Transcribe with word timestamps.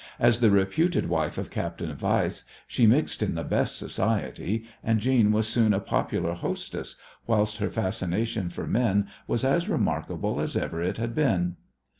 As 0.19 0.39
the 0.39 0.49
reputed 0.49 1.07
wife 1.09 1.37
of 1.37 1.51
Captain 1.51 1.95
Weiss 1.95 2.43
she 2.65 2.87
mixed 2.87 3.21
in 3.21 3.35
the 3.35 3.43
best 3.43 3.77
society, 3.77 4.65
and 4.83 4.99
Jeanne 4.99 5.31
was 5.31 5.47
soon 5.47 5.75
a 5.75 5.79
popular 5.79 6.33
hostess, 6.33 6.95
whilst 7.27 7.57
her 7.57 7.69
fascination 7.69 8.49
for 8.49 8.65
men 8.65 9.07
was 9.27 9.43
as 9.45 9.69
remarkable 9.69 10.39
as 10.41 10.57
ever 10.57 10.81
it 10.81 10.97
had 10.97 11.13
been. 11.13 11.55